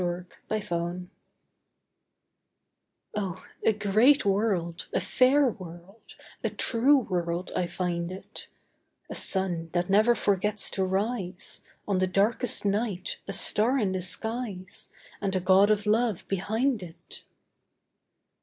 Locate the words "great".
3.71-4.25